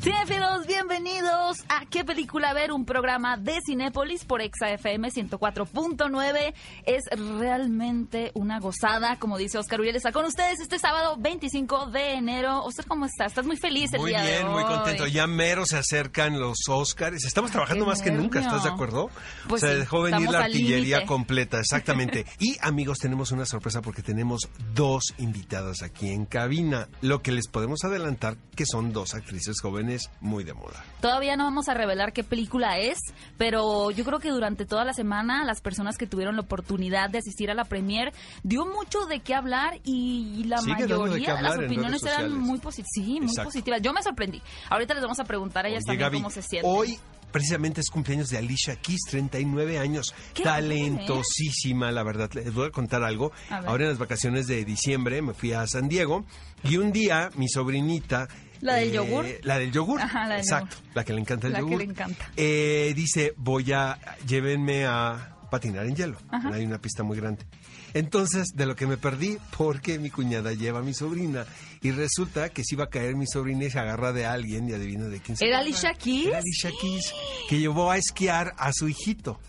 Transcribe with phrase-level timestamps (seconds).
[0.00, 2.72] Cinefilos, bienvenidos a ¿Qué película ver?
[2.72, 6.54] Un programa de Cinépolis por ExaFM 104.9.
[6.86, 7.02] Es
[7.38, 9.96] realmente una gozada, como dice Oscar Uriel.
[9.96, 12.64] Está con ustedes este sábado 25 de enero.
[12.64, 13.32] Oscar, ¿cómo estás?
[13.32, 14.74] ¿Estás muy feliz el Muy día de bien, muy hoy?
[14.74, 15.06] contento.
[15.06, 17.26] Ya mero se acercan los Oscars.
[17.26, 19.10] Estamos trabajando qué más que nunca, ¿estás de acuerdo?
[19.48, 22.24] Pues o sea, sí, dejó venir la artillería completa, exactamente.
[22.38, 26.88] y amigos, tenemos una sorpresa porque tenemos dos invitadas aquí en cabina.
[27.02, 29.89] Lo que les podemos adelantar que son dos actrices jóvenes
[30.20, 30.84] muy de moda.
[31.00, 32.98] Todavía no vamos a revelar qué película es,
[33.38, 37.18] pero yo creo que durante toda la semana las personas que tuvieron la oportunidad de
[37.18, 41.56] asistir a la premier dio mucho de qué hablar y la Sigue mayoría de, las
[41.56, 42.90] opiniones eran muy positivas.
[42.92, 43.80] Sí, muy positivas.
[43.82, 44.42] Yo me sorprendí.
[44.68, 46.70] Ahorita les vamos a preguntar a ellas Oye, también Gaby, cómo se sienten.
[46.70, 46.98] Hoy
[47.30, 50.14] precisamente es cumpleaños de Alicia Keys, 39 años.
[50.42, 52.30] Talentosísima, la verdad.
[52.34, 53.32] Les voy a contar algo.
[53.48, 53.58] A.
[53.58, 56.24] Ahora en las vacaciones de diciembre me fui a San Diego
[56.64, 58.28] y un día mi sobrinita...
[58.60, 59.26] ¿La del yogur?
[59.42, 60.00] La del yogur.
[60.00, 61.78] Ajá, la del Exacto, la que le encanta el La que yogur.
[61.78, 62.30] le encanta.
[62.36, 63.98] Eh, dice, voy a...
[64.26, 66.18] Llévenme a patinar en hielo.
[66.28, 66.50] Ajá.
[66.54, 67.44] Hay una pista muy grande.
[67.92, 71.44] Entonces, de lo que me perdí, porque mi cuñada lleva a mi sobrina.
[71.82, 74.74] Y resulta que si iba a caer mi sobrina y se agarra de alguien y
[74.74, 75.58] adivina de quién se ¿Era.
[75.58, 76.26] Alicia Keys?
[76.26, 77.12] Era Alicia Keys,
[77.48, 79.40] que llevó a esquiar a su hijito.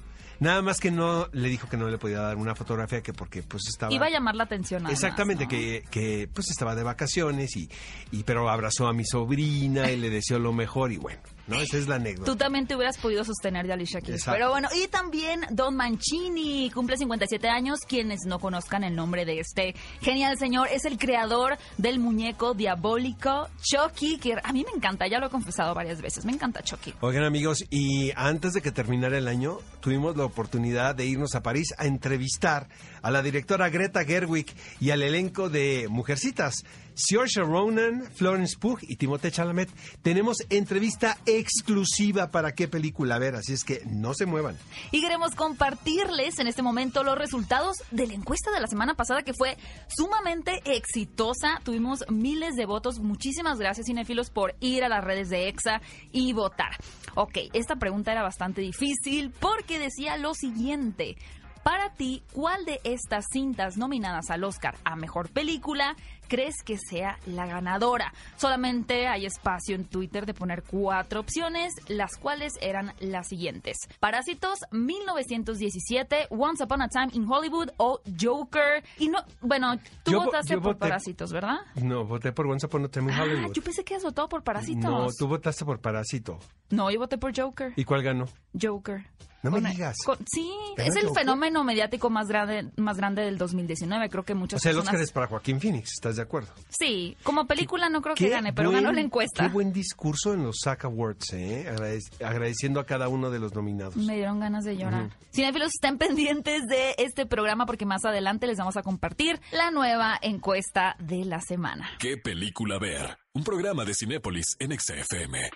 [0.42, 3.44] Nada más que no le dijo que no le podía dar una fotografía que porque
[3.44, 4.88] pues estaba Iba a llamar la atención.
[4.89, 5.50] Exactamente, ¿no?
[5.52, 7.70] que, que pues estaba de vacaciones y,
[8.11, 11.20] y pero abrazó a mi sobrina y le deseó lo mejor y bueno,
[11.52, 11.61] ¿no?
[11.61, 12.31] Esa es la anécdota.
[12.31, 14.19] Tú también te hubieras podido sostener de Alicia Keys.
[14.19, 14.38] Exacto.
[14.38, 17.80] Pero bueno, y también Don Mancini cumple 57 años.
[17.88, 23.49] Quienes no conozcan el nombre de este genial señor, es el creador del muñeco diabólico
[23.61, 26.25] Chucky, que a mí me encanta, ya lo he confesado varias veces.
[26.25, 26.93] Me encanta Chucky.
[27.02, 31.41] Oigan amigos, y antes de que terminara el año, tuvimos la oportunidad de irnos a
[31.41, 32.67] París a entrevistar
[33.02, 34.47] a la directora Greta Gerwig
[34.80, 36.63] y al elenco de Mujercitas,
[36.95, 39.70] Saoirse Ronan, Florence Pugh y Timothée Chalamet.
[40.02, 44.58] Tenemos entrevista exclusiva para qué película ver, así es que no se muevan.
[44.92, 49.23] Y queremos compartirles en este momento los resultados de la encuesta de la semana pasada
[49.23, 49.58] que fue
[49.88, 51.60] sumamente exitosa.
[51.64, 52.99] Tuvimos miles de votos.
[52.99, 56.77] Muchísimas gracias, cinefilos, por ir a las redes de EXA y votar.
[57.15, 61.15] Ok, esta pregunta era bastante difícil porque decía lo siguiente.
[61.64, 65.95] Para ti, ¿cuál de estas cintas nominadas al Oscar a Mejor Película
[66.27, 68.14] crees que sea la ganadora?
[68.36, 73.77] Solamente hay espacio en Twitter de poner cuatro opciones, las cuales eran las siguientes.
[74.00, 78.83] Parásitos, 1917, Once Upon a Time in Hollywood o Joker.
[78.98, 81.58] Y no, bueno, tú Yo votaste yo por voté- Parásitos, ¿verdad?
[81.76, 83.54] No, voté por Once Upon a Time in Ah, Hollywood.
[83.54, 84.83] yo pensé que has votado por Parásitos.
[84.83, 86.39] No, tú votaste por Parásito.
[86.71, 87.73] No, yo voté por Joker.
[87.76, 88.26] ¿Y cuál ganó?
[88.60, 89.05] Joker.
[89.43, 89.97] No me Con- digas.
[90.05, 94.09] con- sí, ¿Ganó es el fenómeno mediático más grande, más grande del 2019.
[94.09, 94.93] Creo que O muchas sea, el personas...
[94.93, 96.53] Oscar es para Joaquín Phoenix, ¿estás de acuerdo?
[96.69, 99.43] Sí, como película no creo que gane, pero buen- ganó la encuesta.
[99.43, 101.65] Qué buen discurso en los SAC Awards, ¿eh?
[101.69, 103.95] Agradec- agradeciendo a cada uno de los nominados.
[103.97, 105.09] Me dieron ganas de llorar.
[105.33, 110.17] Cinefilos, estén pendientes de este programa porque más adelante les vamos a compartir la nueva
[110.21, 111.89] encuesta de la semana.
[111.99, 113.17] ¿Qué película ver?
[113.33, 115.49] Un programa de Cinépolis en XFM.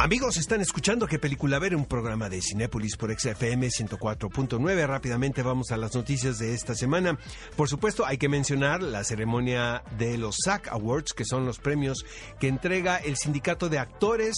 [0.00, 4.86] Amigos, están escuchando qué película ver, un programa de Cinépolis por XFM 104.9.
[4.88, 7.16] Rápidamente vamos a las noticias de esta semana.
[7.56, 12.04] Por supuesto, hay que mencionar la ceremonia de los SAC Awards, que son los premios
[12.40, 14.34] que entrega el sindicato de actores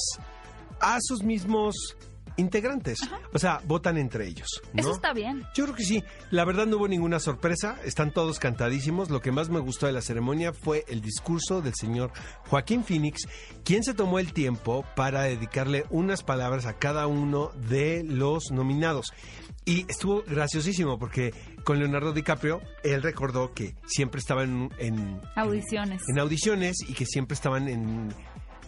[0.79, 1.97] a sus mismos
[2.37, 2.99] integrantes.
[3.33, 4.49] O sea, votan entre ellos.
[4.73, 4.81] ¿no?
[4.81, 5.45] Eso está bien.
[5.55, 6.03] Yo creo que sí.
[6.31, 7.77] La verdad no hubo ninguna sorpresa.
[7.85, 9.11] Están todos cantadísimos.
[9.11, 12.13] Lo que más me gustó de la ceremonia fue el discurso del señor
[12.49, 13.23] Joaquín Phoenix,
[13.65, 19.13] quien se tomó el tiempo para dedicarle unas palabras a cada uno de los nominados.
[19.65, 26.03] Y estuvo graciosísimo porque con Leonardo DiCaprio, él recordó que siempre estaba en, en- Audiciones.
[26.09, 28.15] en audiciones y que siempre estaban en,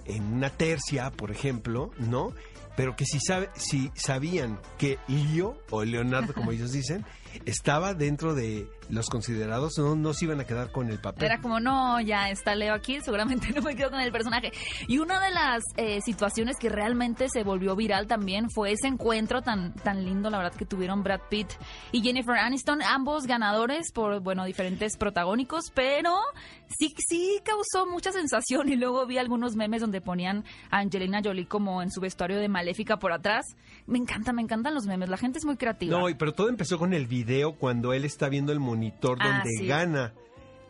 [0.07, 2.33] en una tercia, por ejemplo, ¿no?
[2.79, 7.05] Pero que si, sabe, si sabían que Leo, o Leonardo, como ellos dicen,
[7.45, 11.25] estaba dentro de los considerados, no, no se iban a quedar con el papel.
[11.25, 14.53] Era como, no, ya está Leo aquí, seguramente no me quedo con el personaje.
[14.87, 19.43] Y una de las eh, situaciones que realmente se volvió viral también fue ese encuentro
[19.43, 21.49] tan, tan lindo, la verdad, que tuvieron Brad Pitt
[21.93, 26.15] y Jennifer Aniston, ambos ganadores por, bueno, diferentes protagónicos, pero
[26.79, 28.69] sí, sí causó mucha sensación.
[28.69, 32.49] Y luego vi algunos memes donde ponían a Angelina Jolie como en su vestuario de
[32.49, 33.45] maléfica por atrás.
[33.87, 35.99] Me encanta, me encantan los memes, la gente es muy creativa.
[35.99, 37.18] No, pero todo empezó con el video
[37.59, 39.67] cuando él está viendo el monitor Ah, donde sí.
[39.67, 40.13] gana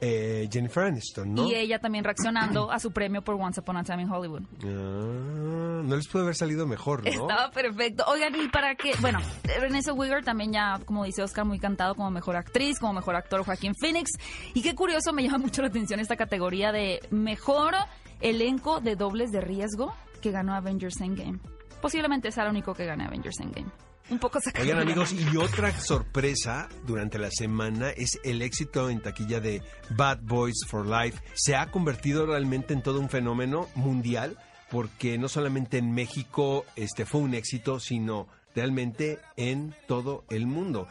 [0.00, 1.48] eh, Jennifer Aniston, ¿no?
[1.48, 4.42] Y ella también reaccionando a su premio por Once Upon a Time in Hollywood.
[4.64, 7.10] Ah, no les puede haber salido mejor, ¿no?
[7.10, 8.04] Estaba perfecto.
[8.06, 9.18] Oigan, y para qué, bueno,
[9.60, 13.44] Renée Zellweger también ya, como dice Oscar, muy cantado como mejor actriz, como mejor actor
[13.44, 14.12] Joaquín Phoenix.
[14.54, 17.74] Y qué curioso, me llama mucho la atención esta categoría de mejor
[18.20, 21.38] elenco de dobles de riesgo que ganó Avengers Endgame.
[21.80, 23.70] Posiblemente sea el único que gane Avengers Endgame.
[24.10, 24.64] Un poco sacado.
[24.64, 30.20] Oigan amigos, y otra sorpresa durante la semana es el éxito en taquilla de Bad
[30.22, 31.22] Boys for Life.
[31.34, 34.38] Se ha convertido realmente en todo un fenómeno mundial
[34.70, 40.88] porque no solamente en México este fue un éxito, sino realmente en todo el mundo.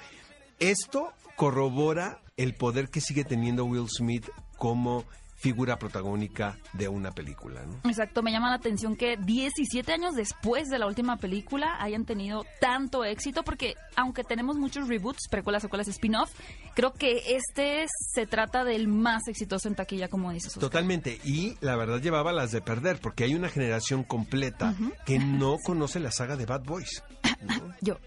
[0.60, 4.28] Esto corrobora el poder que sigue teniendo Will Smith
[4.58, 5.06] como
[5.38, 7.90] figura protagónica de una película, ¿no?
[7.90, 12.46] Exacto, me llama la atención que 17 años después de la última película hayan tenido
[12.60, 16.32] tanto éxito, porque aunque tenemos muchos reboots, precuelas, secuelas, spin-off,
[16.74, 20.50] creo que este se trata del más exitoso en taquilla, como dices.
[20.50, 20.62] Oscar.
[20.62, 21.20] Totalmente.
[21.24, 24.76] Y la verdad llevaba las de perder, porque hay una generación completa
[25.06, 27.04] que no conoce la saga de Bad Boys.
[27.42, 27.74] ¿no?
[27.82, 27.98] Yo,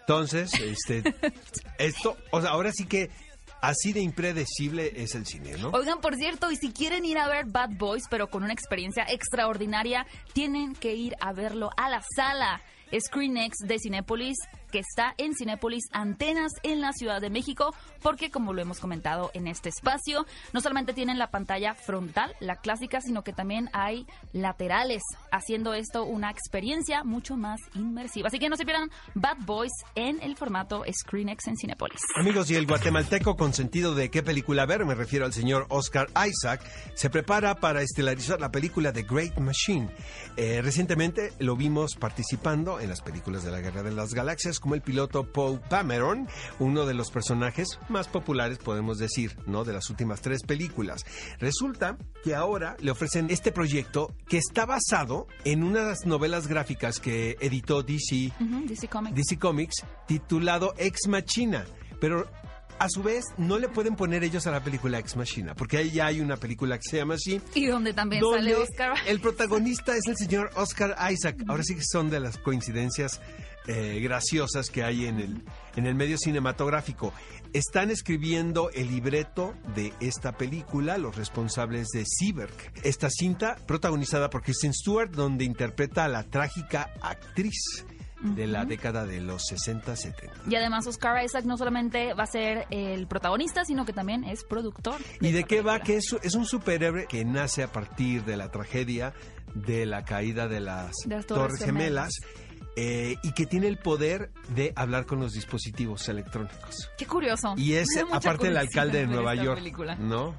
[0.00, 1.02] Entonces, este,
[1.78, 3.10] esto, o sea, ahora sí que
[3.68, 5.70] así de impredecible es el cine, ¿no?
[5.70, 9.04] Oigan, por cierto, y si quieren ir a ver Bad Boys, pero con una experiencia
[9.08, 12.60] extraordinaria, tienen que ir a verlo a la sala
[12.92, 14.36] ScreenX de Cinépolis,
[14.74, 17.72] que está en Cinépolis Antenas en la Ciudad de México,
[18.02, 22.56] porque como lo hemos comentado en este espacio, no solamente tienen la pantalla frontal, la
[22.56, 28.26] clásica, sino que también hay laterales, haciendo esto una experiencia mucho más inmersiva.
[28.26, 32.00] Así que no se pierdan Bad Boys en el formato ScreenX en Cinépolis.
[32.16, 36.08] Amigos, y el guatemalteco con sentido de qué película ver, me refiero al señor Oscar
[36.26, 39.88] Isaac, se prepara para estelarizar la película The Great Machine.
[40.36, 44.74] Eh, recientemente lo vimos participando en las películas de la Guerra de las Galaxias como
[44.74, 46.26] el piloto Paul Dameron,
[46.58, 49.62] uno de los personajes más populares, podemos decir, ¿no?
[49.62, 51.04] De las últimas tres películas.
[51.38, 57.36] Resulta que ahora le ofrecen este proyecto que está basado en unas novelas gráficas que
[57.40, 59.14] editó DC Ujú, DC Comics.
[59.14, 61.66] DC Comics titulado Ex Machina.
[62.00, 62.26] Pero
[62.78, 65.90] a su vez no le pueden poner ellos a la película Ex Machina, porque ahí
[65.90, 67.38] ya hay una película que se llama así.
[67.54, 68.94] Y donde también donde sale Oscar.
[69.06, 71.36] el protagonista es el señor Oscar Isaac.
[71.48, 73.20] Ahora sí que son de las coincidencias
[73.66, 75.42] eh, graciosas que hay en el,
[75.76, 77.12] en el medio cinematográfico.
[77.52, 82.54] Están escribiendo el libreto de esta película, los responsables de Cyberg.
[82.82, 87.86] Esta cinta, protagonizada por Kristen Stewart, donde interpreta a la trágica actriz
[88.20, 90.14] de la década de los 60-70.
[90.48, 94.44] Y además Oscar Isaac no solamente va a ser el protagonista, sino que también es
[94.44, 94.96] productor.
[95.20, 95.80] ¿Y de qué va?
[95.80, 99.12] Que es, es un superhéroe que nace a partir de la tragedia
[99.54, 102.12] de la caída de las, De las Torres, Torres Gemelas.
[102.76, 106.90] Eh, y que tiene el poder de hablar con los dispositivos electrónicos.
[106.98, 107.54] Qué curioso.
[107.56, 109.94] Y es aparte el alcalde de Nueva York, película.
[109.96, 110.34] ¿no?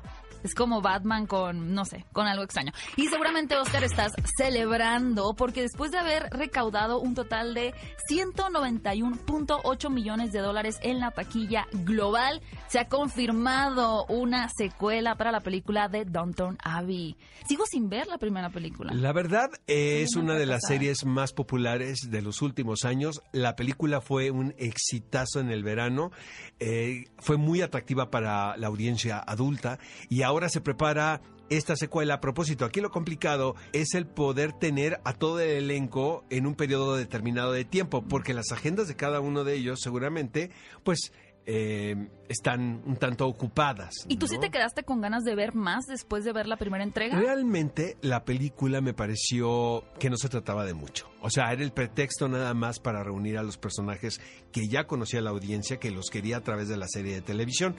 [0.46, 2.72] Es como Batman con, no sé, con algo extraño.
[2.98, 7.74] Y seguramente, Oscar, estás celebrando porque después de haber recaudado un total de
[8.12, 15.40] 191.8 millones de dólares en la taquilla global, se ha confirmado una secuela para la
[15.40, 17.18] película de Downton Abbey.
[17.48, 18.94] Sigo sin ver la primera película.
[18.94, 23.24] La verdad es una de las series más populares de los últimos años.
[23.32, 26.12] La película fue un exitazo en el verano,
[26.60, 32.16] eh, fue muy atractiva para la audiencia adulta y ahora se prepara esta secuela.
[32.16, 36.56] A propósito, aquí lo complicado es el poder tener a todo el elenco en un
[36.56, 40.52] periodo determinado de tiempo, porque las agendas de cada uno de ellos seguramente,
[40.84, 41.12] pues,
[41.48, 43.92] eh, están un tanto ocupadas.
[44.08, 46.84] ¿Y tú sí te quedaste con ganas de ver más después de ver la primera
[46.84, 47.20] entrega?
[47.20, 51.08] Realmente la película me pareció que no se trataba de mucho.
[51.22, 54.20] O sea, era el pretexto nada más para reunir a los personajes
[54.52, 57.76] que ya conocía la audiencia, que los quería a través de la serie de televisión.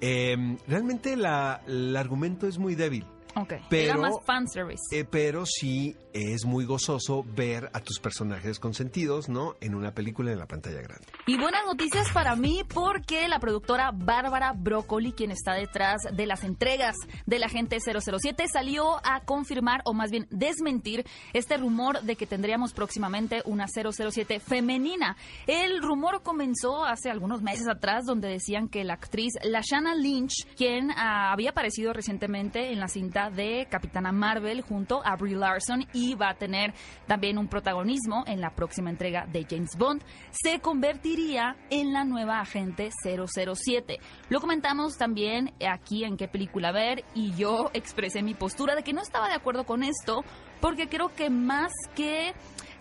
[0.00, 3.06] Eh, realmente la- el argumento es muy débil.
[3.36, 3.54] Ok.
[3.68, 4.82] Pero- Era más fanservice.
[4.92, 9.54] Eh, pero sí es muy gozoso ver a tus personajes consentidos, ¿no?
[9.60, 11.04] En una película en la pantalla grande.
[11.26, 16.44] Y buenas noticias para mí porque la productora Bárbara Broccoli, quien está detrás de las
[16.44, 16.94] entregas
[17.26, 22.26] de la Agente 007, salió a confirmar o más bien desmentir este rumor de que
[22.26, 25.16] tendríamos próximamente una 007 femenina.
[25.48, 30.92] El rumor comenzó hace algunos meses atrás donde decían que la actriz Lashana Lynch, quien
[30.92, 36.14] ah, había aparecido recientemente en la cinta de Capitana Marvel junto a Brie Larson y
[36.14, 36.74] va a tener
[37.06, 42.40] también un protagonismo en la próxima entrega de James Bond, se convertiría en la nueva
[42.40, 43.98] agente 007.
[44.28, 48.92] Lo comentamos también aquí en qué película ver y yo expresé mi postura de que
[48.92, 50.24] no estaba de acuerdo con esto
[50.60, 52.32] porque creo que más que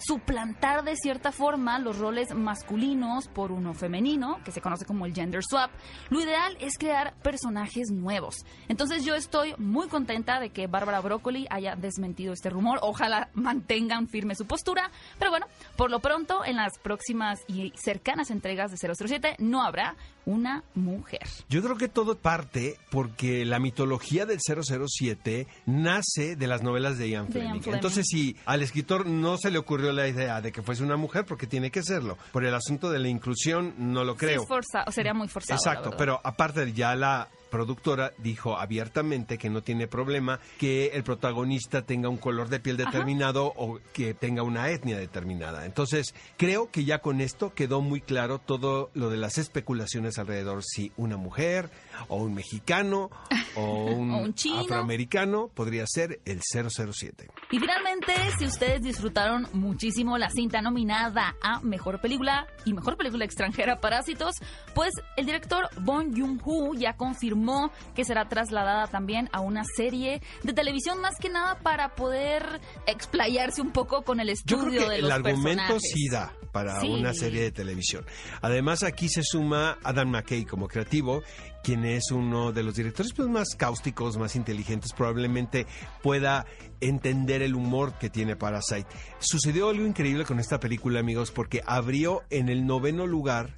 [0.05, 5.13] suplantar de cierta forma los roles masculinos por uno femenino, que se conoce como el
[5.13, 5.71] gender swap,
[6.09, 8.35] lo ideal es crear personajes nuevos.
[8.67, 12.79] Entonces yo estoy muy contenta de que Bárbara Broccoli haya desmentido este rumor.
[12.81, 18.31] Ojalá mantengan firme su postura, pero bueno, por lo pronto en las próximas y cercanas
[18.31, 19.95] entregas de 007 no habrá
[20.25, 21.21] una mujer.
[21.49, 27.09] Yo creo que todo parte porque la mitología del 007 nace de las novelas de
[27.09, 27.47] Ian De Fleming.
[27.49, 27.75] Ian Fleming.
[27.77, 31.25] Entonces, si al escritor no se le ocurrió la idea de que fuese una mujer,
[31.25, 32.17] porque tiene que serlo.
[32.31, 34.41] Por el asunto de la inclusión, no lo Sí, creo.
[34.43, 35.57] es forza- sería muy forzado.
[35.59, 41.83] Exacto, pero aparte ya la productora dijo abiertamente que no tiene problema que el protagonista
[41.83, 45.67] tenga un color de piel determinado o que tenga una etnia determinada.
[45.67, 50.63] Entonces, creo que ya con esto quedó muy claro todo lo de las especulaciones alrededor
[50.63, 51.69] si una mujer
[52.07, 53.09] o un mexicano
[53.55, 54.59] o un, O un chino.
[54.61, 57.29] afroamericano podría ser el 007.
[57.51, 63.25] Y finalmente, si ustedes disfrutaron muchísimo la cinta nominada a Mejor Película y Mejor Película
[63.25, 64.35] Extranjera Parásitos,
[64.73, 70.53] pues el director Bong Joon-ho ya confirmó que será trasladada también a una serie de
[70.53, 74.89] televisión más que nada para poder explayarse un poco con el Yo estudio creo que
[74.89, 75.91] de el los argumento personajes.
[75.93, 76.87] sí da para Sí.
[76.87, 78.05] una serie de televisión.
[78.41, 81.21] Además, aquí se suma Adam McKay como creativo,
[81.63, 85.65] quien es uno de los directores pues, más cáusticos, más inteligentes, probablemente
[86.01, 86.45] pueda
[86.79, 88.87] entender el humor que tiene Parasite.
[89.19, 93.57] Sucedió algo increíble con esta película, amigos, porque abrió en el noveno lugar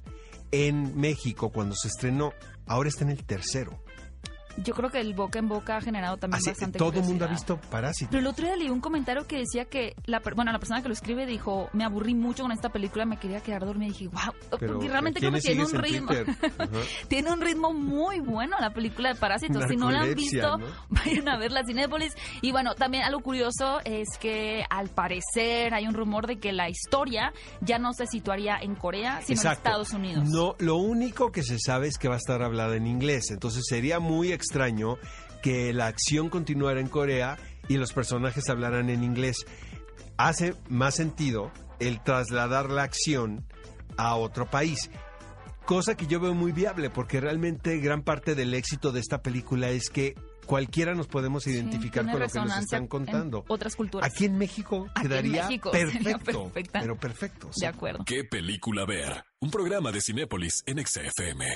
[0.50, 2.32] en México cuando se estrenó.
[2.66, 3.82] Ahora está en el tercero.
[4.58, 7.24] Yo creo que el boca en boca ha generado también Así, bastante todo el mundo
[7.24, 8.10] ha visto Parásito.
[8.10, 10.88] Pero el otro día leí un comentario que decía que la, bueno, la persona que
[10.88, 14.08] lo escribe dijo, me aburrí mucho con esta película, me quería quedar dormida y dije,
[14.08, 16.12] wow, Pero, porque realmente creo que ¿quiénes tiene un ritmo.
[17.08, 19.64] Tiene un ritmo muy bueno la película de Parásitos.
[19.68, 20.66] Si no la han visto, ¿no?
[20.88, 22.14] vayan a ver la Cinépolis.
[22.40, 26.68] Y bueno, también algo curioso es que al parecer hay un rumor de que la
[26.68, 29.46] historia ya no se situaría en Corea, sino en.
[29.56, 30.28] Estados Unidos.
[30.28, 33.30] No, lo único que se sabe es que va a estar hablada en inglés.
[33.30, 34.45] Entonces sería muy extraño
[35.42, 37.38] que la acción continuara en Corea
[37.68, 39.46] y los personajes hablaran en inglés.
[40.16, 43.46] Hace más sentido el trasladar la acción
[43.96, 44.90] a otro país.
[45.64, 49.68] Cosa que yo veo muy viable porque realmente gran parte del éxito de esta película
[49.70, 50.14] es que
[50.46, 53.38] cualquiera nos podemos identificar con lo que nos están contando.
[53.38, 54.08] en otras culturas.
[54.08, 57.48] Aquí en México Aquí en quedaría México perfecto, pero perfecto.
[57.52, 57.62] sí.
[57.62, 58.04] De acuerdo.
[58.06, 59.24] ¿Qué película ver?
[59.40, 61.46] Un programa de Cinépolis en XFM.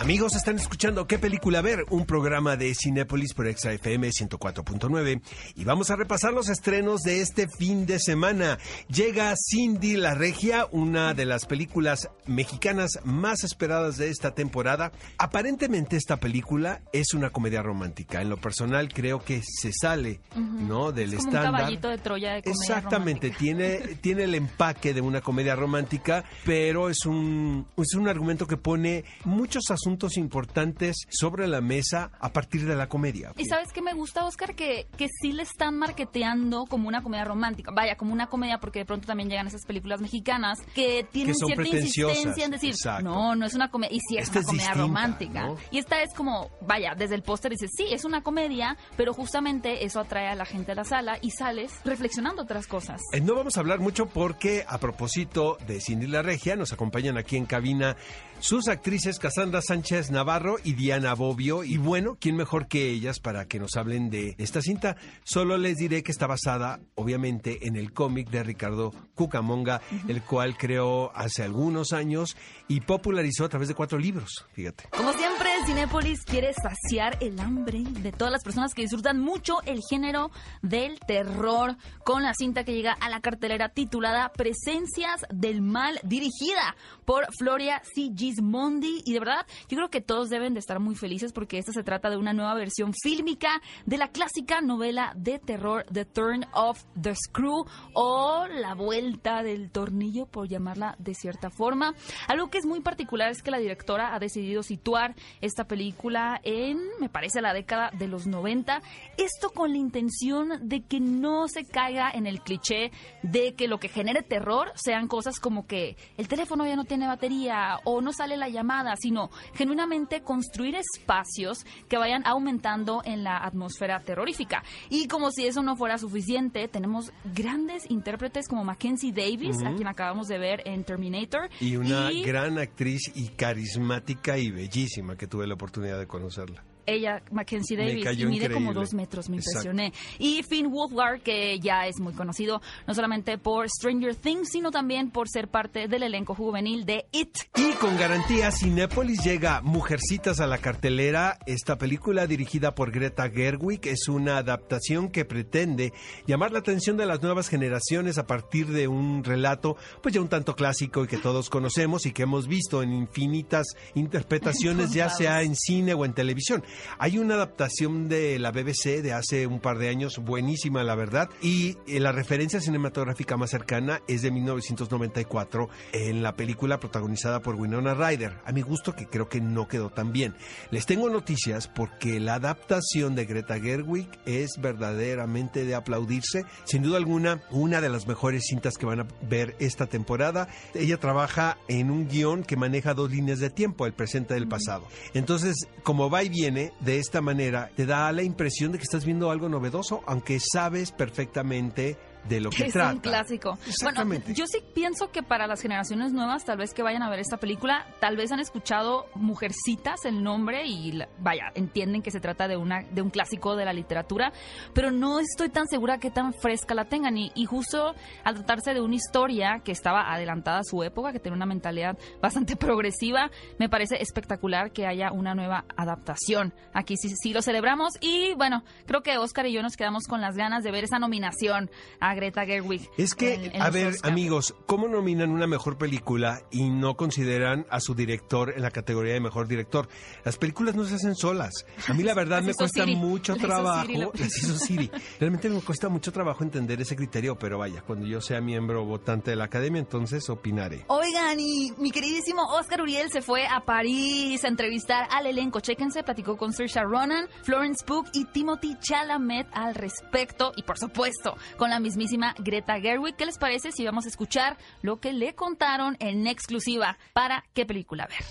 [0.00, 1.84] Amigos, están escuchando ¿Qué película ver?
[1.90, 5.20] Un programa de Cinépolis por Extra FM 104.9
[5.56, 8.58] y vamos a repasar los estrenos de este fin de semana.
[8.88, 14.92] Llega Cindy la Regia, una de las películas mexicanas más esperadas de esta temporada.
[15.18, 18.22] Aparentemente esta película es una comedia romántica.
[18.22, 20.92] En lo personal creo que se sale, ¿no?
[20.92, 21.60] Del Es como un estándar.
[21.60, 23.38] caballito de Troya de comedia Exactamente, romántica.
[23.38, 28.56] tiene, tiene el empaque de una comedia romántica, pero es un, es un argumento que
[28.56, 33.32] pone muchos asuntos importantes sobre la mesa a partir de la comedia.
[33.36, 37.24] Y sabes qué me gusta, Oscar, que, que sí le están marketeando como una comedia
[37.24, 37.70] romántica.
[37.72, 41.48] Vaya, como una comedia, porque de pronto también llegan esas películas mexicanas que tienen son
[41.48, 43.04] cierta insistencia en decir, exacto.
[43.04, 43.96] no, no es una comedia.
[43.96, 45.46] Y sí es Esta una es comedia distinta, romántica.
[45.46, 45.56] ¿no?
[45.70, 49.84] Y esta es como, vaya, desde el póster dices, sí, es una comedia, pero justamente
[49.84, 53.00] eso atrae a la gente a la sala y sales reflexionando otras cosas.
[53.12, 57.18] Eh, No vamos a hablar mucho porque a propósito de Cindy la Regia nos acompañan
[57.18, 57.96] aquí en cabina
[58.40, 59.77] sus actrices Cassandra Sánchez
[60.10, 64.34] Navarro y Diana Bobbio y bueno, ¿quién mejor que ellas para que nos hablen de
[64.38, 64.96] esta cinta?
[65.22, 70.56] Solo les diré que está basada obviamente en el cómic de Ricardo Cucamonga, el cual
[70.56, 74.84] creó hace algunos años y popularizó a través de cuatro libros, fíjate.
[74.90, 79.80] Como siempre, Cinépolis quiere saciar el hambre de todas las personas que disfrutan mucho el
[79.88, 80.30] género
[80.62, 86.76] del terror con la cinta que llega a la cartelera titulada Presencias del Mal, dirigida
[87.04, 88.10] por Floria C.
[88.16, 89.02] Gismondi.
[89.04, 91.82] Y de verdad, yo creo que todos deben de estar muy felices porque esta se
[91.82, 96.82] trata de una nueva versión fílmica de la clásica novela de terror The Turn of
[97.00, 101.94] the Screw o La Vuelta del Tornillo, por llamarla de cierta forma.
[102.26, 105.14] Algo que es muy particular es que la directora ha decidido situar
[105.48, 108.80] esta película en, me parece, la década de los 90.
[109.16, 113.78] Esto con la intención de que no se caiga en el cliché de que lo
[113.78, 118.12] que genere terror sean cosas como que el teléfono ya no tiene batería o no
[118.12, 124.62] sale la llamada, sino genuinamente construir espacios que vayan aumentando en la atmósfera terrorífica.
[124.90, 129.88] Y como si eso no fuera suficiente, tenemos grandes intérpretes como Mackenzie Davis, a quien
[129.88, 131.48] acabamos de ver en Terminator.
[131.60, 136.64] Y una y- gran actriz y carismática y bellísima que tuve la oportunidad de conocerla.
[136.88, 139.70] Ella, Mackenzie Davis, y mide como dos metros, me Exacto.
[139.70, 139.92] impresioné.
[140.18, 145.10] Y Finn Wolfhard, que ya es muy conocido no solamente por Stranger Things, sino también
[145.10, 147.38] por ser parte del elenco juvenil de It.
[147.56, 151.38] Y con garantía, Cinépolis llega Mujercitas a la cartelera.
[151.46, 155.92] Esta película, dirigida por Greta Gerwig, es una adaptación que pretende
[156.26, 160.28] llamar la atención de las nuevas generaciones a partir de un relato, pues ya un
[160.28, 165.42] tanto clásico y que todos conocemos y que hemos visto en infinitas interpretaciones, ya sea
[165.42, 166.62] en cine o en televisión.
[166.98, 171.30] Hay una adaptación de la BBC de hace un par de años, buenísima, la verdad,
[171.42, 177.54] y eh, la referencia cinematográfica más cercana es de 1994 en la película protagonizada por
[177.54, 178.38] Winona Ryder.
[178.44, 180.34] A mi gusto que creo que no quedó tan bien.
[180.70, 186.44] Les tengo noticias porque la adaptación de Greta Gerwig es verdaderamente de aplaudirse.
[186.64, 190.48] Sin duda alguna, una de las mejores cintas que van a ver esta temporada.
[190.74, 194.48] Ella trabaja en un guion que maneja dos líneas de tiempo, el presente y el
[194.48, 194.86] pasado.
[195.14, 199.04] Entonces, como va y viene, de esta manera, te da la impresión de que estás
[199.04, 201.96] viendo algo novedoso, aunque sabes perfectamente
[202.28, 202.92] de lo que es trata.
[202.94, 203.58] un clásico.
[203.66, 204.26] Exactamente.
[204.26, 207.20] Bueno, yo sí pienso que para las generaciones nuevas, tal vez que vayan a ver
[207.20, 212.48] esta película, tal vez han escuchado Mujercitas el nombre y vaya, entienden que se trata
[212.48, 214.32] de una de un clásico de la literatura,
[214.74, 217.94] pero no estoy tan segura que tan fresca la tengan y, y justo
[218.24, 221.98] al tratarse de una historia que estaba adelantada a su época, que tiene una mentalidad
[222.22, 226.52] bastante progresiva, me parece espectacular que haya una nueva adaptación.
[226.72, 230.20] Aquí sí, sí lo celebramos y bueno, creo que Oscar y yo nos quedamos con
[230.20, 231.70] las ganas de ver esa nominación
[232.00, 232.88] a Greta Gerwig.
[232.96, 234.10] Es que, en- en a ver, Oscar.
[234.10, 239.14] amigos, ¿cómo nominan una mejor película y no consideran a su director en la categoría
[239.14, 239.88] de mejor director?
[240.24, 241.52] Las películas no se hacen solas.
[241.88, 242.96] A mí la verdad me cuesta Siri.
[242.96, 243.86] mucho Las hizo trabajo.
[243.86, 244.90] Siri la Las hizo Siri.
[245.20, 249.30] Realmente me cuesta mucho trabajo entender ese criterio, pero vaya, cuando yo sea miembro votante
[249.30, 250.84] de la academia, entonces opinaré.
[250.88, 255.60] Oigan, y mi queridísimo Oscar Uriel se fue a París a entrevistar al elenco.
[255.60, 260.52] Chéquense, platicó con Saoirse Ronan, Florence Pugh y Timothy Chalamet al respecto.
[260.56, 263.16] Y por supuesto, con la mismísima Greta Gerwig.
[263.16, 267.66] ¿Qué les parece si vamos a escuchar lo que le contaron en exclusiva para qué
[267.66, 268.24] película ver?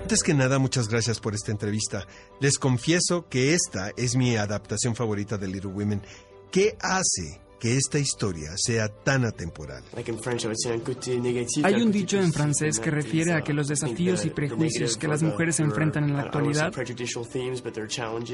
[0.00, 2.06] Antes que nada, muchas gracias por esta entrevista.
[2.40, 6.02] Les confieso que esta es mi adaptación favorita de Little Women.
[6.50, 9.82] ¿Qué hace que esta historia sea tan atemporal?
[11.64, 15.22] Hay un dicho en francés que refiere a que los desafíos y prejuicios que las
[15.22, 16.72] mujeres enfrentan en la actualidad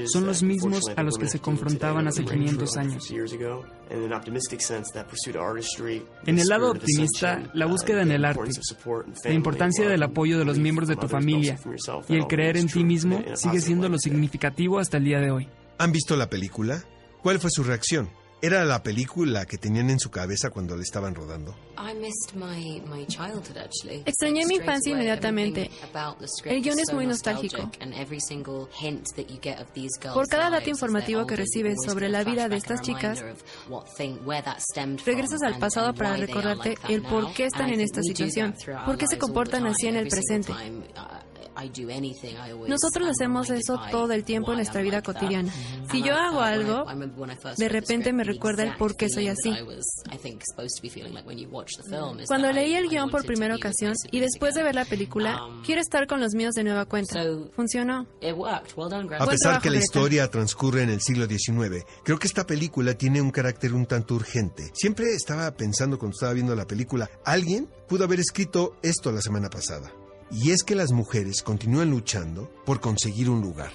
[0.07, 3.13] son los mismos a los que se confrontaban hace 500 años.
[6.27, 8.51] En el lado optimista, la búsqueda en el arte,
[9.25, 11.59] La importancia del apoyo de los miembros de tu familia
[12.09, 15.49] y el creer en ti mismo sigue siendo lo significativo hasta el día de hoy.
[15.79, 16.85] ¿Han visto la película?
[17.23, 18.09] ¿Cuál fue su reacción?
[18.45, 21.55] ¿Era la película que tenían en su cabeza cuando la estaban rodando?
[24.05, 25.71] Extrañé mi infancia inmediatamente.
[26.47, 27.71] El guion es muy nostálgico.
[30.13, 33.25] Por cada dato informativo que recibes sobre la vida de estas chicas,
[35.07, 39.19] regresas al pasado para recordarte el por qué están en esta situación, por qué se
[39.19, 40.53] comportan así en el presente.
[42.67, 45.53] Nosotros hacemos eso todo el tiempo en nuestra vida cotidiana.
[45.91, 46.85] Si yo hago algo,
[47.57, 49.53] de repente me recuerda el por qué soy así.
[52.27, 56.07] Cuando leí el guion por primera ocasión y después de ver la película, quiero estar
[56.07, 57.23] con los míos de nueva cuenta.
[57.55, 58.07] Funcionó.
[59.19, 63.21] A pesar que la historia transcurre en el siglo XIX, creo que esta película tiene
[63.21, 64.71] un carácter un tanto urgente.
[64.75, 69.51] Siempre estaba pensando cuando estaba viendo la película, alguien pudo haber escrito esto la semana
[69.51, 69.93] pasada.
[70.31, 73.73] Y es que las mujeres continúan luchando por conseguir un lugar.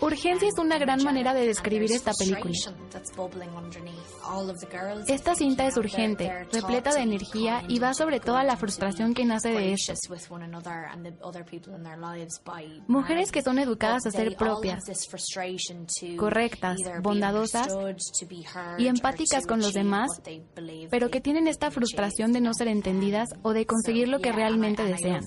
[0.00, 2.52] Urgencia es una gran manera de describir esta película.
[5.06, 9.50] Esta cinta es urgente, repleta de energía y va sobre toda la frustración que nace
[9.50, 9.94] de esto.
[12.88, 14.82] Mujeres que son educadas a ser propias,
[16.16, 17.68] correctas, bondadosas
[18.78, 20.10] y empáticas con los demás,
[20.90, 24.82] pero que tienen esta frustración de no ser entendidas o de conseguir lo que realmente
[24.84, 25.24] desean.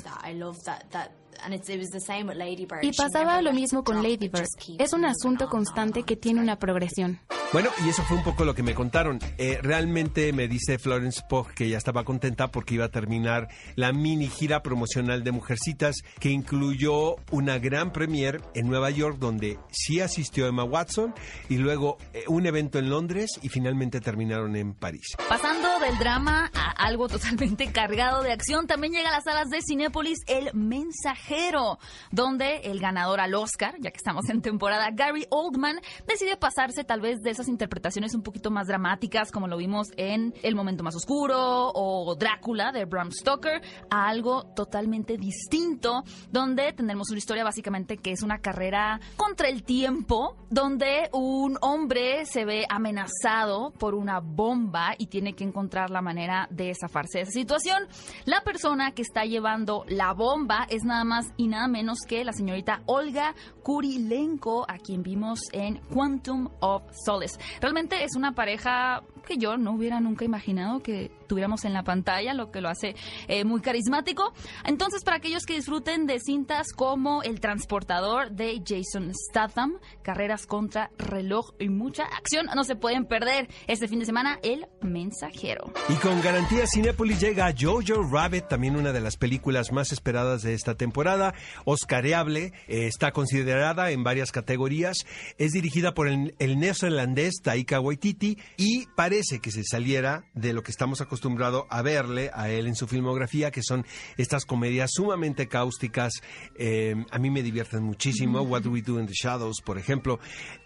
[2.83, 4.47] Y pasaba lo mismo con Lady Bird.
[4.79, 7.19] Es un asunto constante que tiene una progresión.
[7.53, 9.19] Bueno, y eso fue un poco lo que me contaron.
[9.37, 13.93] Eh, realmente me dice Florence Pugh que ya estaba contenta porque iba a terminar la
[13.93, 20.01] mini gira promocional de Mujercitas que incluyó una gran premiere en Nueva York donde sí
[20.01, 21.13] asistió Emma Watson
[21.47, 25.15] y luego eh, un evento en Londres y finalmente terminaron en París.
[25.29, 29.61] Pasando del drama a algo totalmente cargado de acción, también llega a las salas de
[29.61, 31.77] Cinépolis El Mensajero,
[32.09, 37.01] donde el ganador al Oscar, ya que estamos en temporada, Gary Oldman, decide pasarse tal
[37.01, 41.71] vez de interpretaciones un poquito más dramáticas, como lo vimos en El Momento Más Oscuro
[41.73, 48.11] o Drácula de Bram Stoker, a algo totalmente distinto, donde tendremos una historia básicamente que
[48.11, 54.95] es una carrera contra el tiempo, donde un hombre se ve amenazado por una bomba
[54.97, 57.87] y tiene que encontrar la manera de zafarse de esa situación.
[58.25, 62.33] La persona que está llevando la bomba es nada más y nada menos que la
[62.33, 67.32] señorita Olga Kurilenko, a quien vimos en Quantum of Solace.
[67.61, 72.33] Realmente es una pareja que yo no hubiera nunca imaginado que tuviéramos en la pantalla,
[72.33, 72.95] lo que lo hace
[73.27, 74.33] eh, muy carismático.
[74.65, 80.91] Entonces, para aquellos que disfruten de cintas como El Transportador de Jason Statham, Carreras contra
[80.97, 85.71] Reloj y mucha acción, no se pueden perder este fin de semana El Mensajero.
[85.89, 90.53] Y con garantía Cinepolis llega Jojo Rabbit, también una de las películas más esperadas de
[90.53, 91.33] esta temporada,
[91.65, 94.97] oscareable, eh, está considerada en varias categorías,
[95.37, 100.63] es dirigida por el, el neozelandés Taika Waititi y parece que se saliera de lo
[100.63, 103.85] que estamos acostumbrados acostumbrado a verle a él en su filmografía, que son
[104.17, 106.13] estas comedias sumamente cáusticas.
[106.57, 108.41] Eh, a mí me divierten muchísimo.
[108.41, 110.19] What Do We Do in the Shadows, por ejemplo.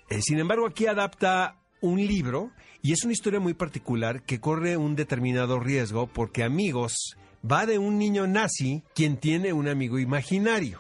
[0.10, 4.78] Eh, sin embargo, aquí adapta un libro y es una historia muy particular que corre
[4.78, 7.18] un determinado riesgo porque amigos
[7.50, 10.80] va de un niño nazi quien tiene un amigo imaginario.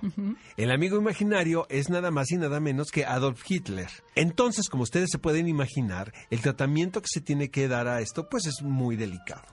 [0.55, 3.89] El amigo imaginario es nada más y nada menos que Adolf Hitler.
[4.15, 8.29] Entonces, como ustedes se pueden imaginar, el tratamiento que se tiene que dar a esto,
[8.29, 9.43] pues es muy delicado.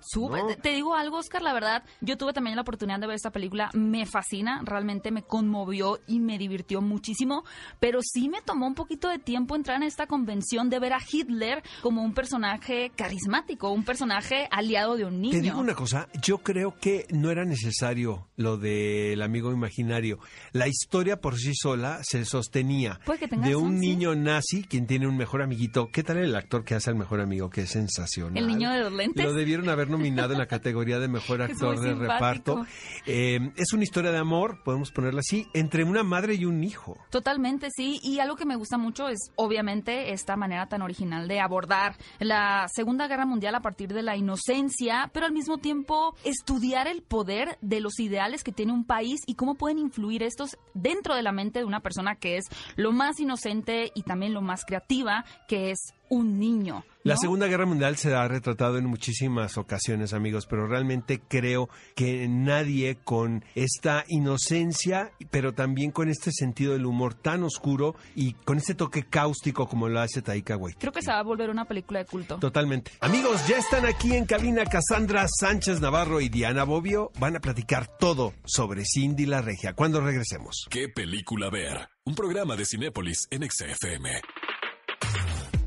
[0.62, 3.71] Te digo algo, Oscar, la verdad, yo tuve también la oportunidad de ver esta película,
[3.75, 7.45] me fascina, realmente me conmovió y me divirtió muchísimo,
[7.81, 10.99] pero sí me tomó un poquito de tiempo entrar en esta convención de ver a
[11.01, 15.33] Hitler como un personaje carismático, un personaje aliado de un niño.
[15.33, 20.18] Te digo una cosa, yo creo que no era necesario lo del amigo imaginario.
[20.52, 23.00] La historia por sí sola se sostenía
[23.42, 25.90] de un niño nazi quien tiene un mejor amiguito.
[25.92, 27.50] ¿Qué tal el actor que hace al mejor amigo?
[27.50, 28.37] Que es sensacional.
[28.37, 29.24] El niño de los lentes.
[29.24, 32.66] Lo debieron haber nominado en la categoría de mejor actor de reparto.
[33.07, 36.98] Eh, es una historia de amor, podemos ponerla así, entre una madre y un hijo.
[37.11, 38.00] Totalmente, sí.
[38.02, 42.66] Y algo que me gusta mucho es, obviamente, esta manera tan original de abordar la
[42.72, 47.59] Segunda Guerra Mundial a partir de la inocencia, pero al mismo tiempo estudiar el poder
[47.61, 51.33] de los ideales que tiene un país y cómo pueden influir estos dentro de la
[51.33, 52.44] mente de una persona que es
[52.77, 56.85] lo más inocente y también lo más creativa, que es un niño.
[57.05, 62.27] La Segunda Guerra Mundial se ha retratado en muchísimas ocasiones, amigos, pero realmente creo que
[62.29, 68.57] nadie con esta inocencia, pero también con este sentido del humor tan oscuro y con
[68.57, 70.81] este toque cáustico como lo hace Taika Waititi.
[70.81, 72.38] Creo que se va a volver una película de culto.
[72.38, 72.93] Totalmente.
[73.01, 77.12] Amigos, ya están aquí en cabina Cassandra Sánchez Navarro y Diana Bobbio.
[77.19, 79.75] Van a platicar todo sobre Cindy la Regia.
[79.75, 80.67] Cuando regresemos.
[80.71, 81.87] ¿Qué película ver?
[82.07, 84.23] Un programa de Cinépolis en XFM.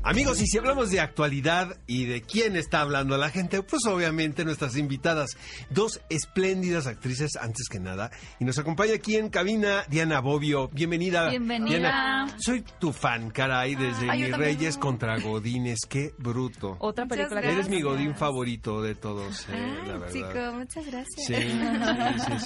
[0.08, 4.42] Amigos, y si hablamos de actualidad y de quién está hablando la gente, pues obviamente
[4.42, 5.36] nuestras invitadas,
[5.68, 10.68] dos espléndidas actrices antes que nada, y nos acompaña aquí en cabina Diana Bobbio.
[10.68, 11.28] Bienvenida.
[11.28, 12.26] Bienvenida.
[12.38, 16.78] soy tu fan, caray, desde Mis Reyes contra Godines, qué bruto.
[16.80, 17.42] Otra película.
[17.42, 20.10] Eres mi Godín favorito de todos, eh, la verdad.
[20.10, 21.26] Chico, muchas gracias.
[21.26, 21.34] Sí,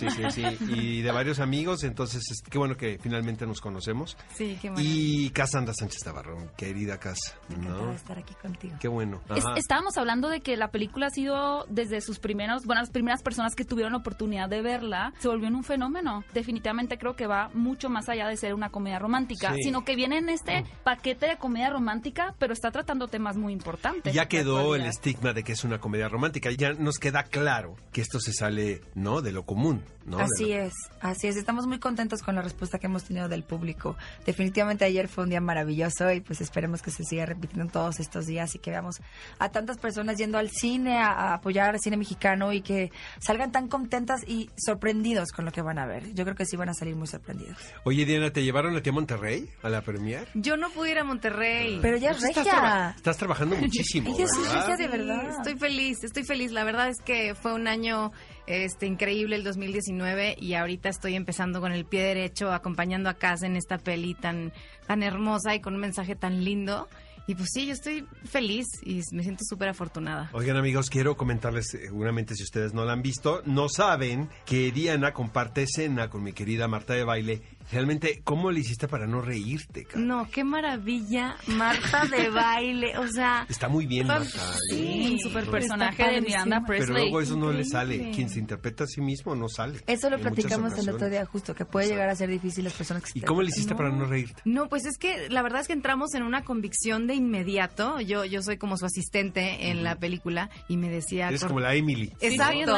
[0.01, 4.16] sí, sí, sí, sí, Y de varios amigos, entonces qué bueno que finalmente nos conocemos.
[4.35, 4.85] Sí, qué bueno.
[4.85, 7.38] Y Casandra Sánchez Tabarrón, querida Casa.
[7.58, 7.92] ¿No?
[7.92, 8.76] estar aquí contigo.
[8.80, 9.20] Qué bueno.
[9.56, 13.54] estábamos hablando de que la película ha sido desde sus primeros, bueno, las primeras personas
[13.54, 16.24] que tuvieron la oportunidad de verla, se volvió en un fenómeno.
[16.34, 20.18] Definitivamente creo que va mucho más allá de ser una comedia romántica, sino que viene
[20.18, 24.12] en este paquete de comedia romántica, pero está tratando temas muy importantes.
[24.12, 28.00] Ya quedó el estigma de que es una comedia romántica, ya nos queda claro que
[28.00, 29.22] esto se sale, ¿no?
[29.22, 30.18] De lo común, ¿no?
[30.18, 31.36] Así es, así es.
[31.36, 33.96] Estamos muy contentos con la respuesta que hemos tenido del público.
[34.24, 38.00] Definitivamente ayer fue un día maravilloso y pues esperemos que se siga repitiendo repitiendo todos
[38.00, 39.00] estos días y que veamos
[39.38, 43.68] a tantas personas yendo al cine a, apoyar al cine mexicano y que salgan tan
[43.68, 46.14] contentas y sorprendidos con lo que van a ver.
[46.14, 47.59] Yo creo que sí van a salir muy sorprendidos.
[47.85, 50.28] Oye, Diana, ¿te llevaron a ti a Monterrey a la premier?
[50.35, 51.78] Yo no pude ir a Monterrey.
[51.83, 52.94] Pero ya es pues regia.
[52.96, 54.11] Estás, trabajando muchísimo.
[54.14, 55.31] Ella es regia de verdad.
[55.31, 56.52] estoy feliz, estoy feliz.
[56.52, 58.12] La verdad es que fue un año
[58.46, 63.46] este increíble el 2019 y ahorita estoy empezando con el pie derecho acompañando a Casa
[63.46, 64.52] en esta peli tan
[64.87, 66.88] tan hermosa y con un mensaje tan lindo
[67.26, 70.30] Y pues sí, yo estoy feliz y me siento súper afortunada.
[70.32, 75.12] Oigan amigos, quiero comentarles, seguramente si ustedes no la han visto, no saben que Diana
[75.12, 79.87] comparte escena con mi querida Marta de Baile Realmente, ¿cómo le hiciste para no reírte?
[79.94, 83.46] No, qué maravilla, Marta de baile, o sea...
[83.48, 84.38] Está muy bien, Marta.
[84.68, 86.88] Sí, super personaje de Miranda Presley.
[86.88, 88.11] Pero luego eso no le sale.
[88.11, 89.80] Quien se interpreta a sí mismo no sale.
[89.87, 93.04] Eso lo platicamos el otro día justo, que puede llegar a ser difícil las personas
[93.04, 94.42] que ¿Y cómo le hiciste para no reírte?
[94.44, 98.00] No, pues es que la verdad es que entramos en una convicción de inmediato.
[98.00, 101.30] Yo, yo soy como su asistente en la película y me decía...
[101.30, 102.12] Es como la Emily.
[102.20, 102.76] Exacto.